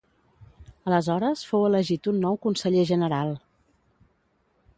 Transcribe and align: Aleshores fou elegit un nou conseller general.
Aleshores 0.91 1.43
fou 1.49 1.67
elegit 1.67 2.09
un 2.15 2.19
nou 2.25 2.41
conseller 2.47 2.87
general. 2.93 3.37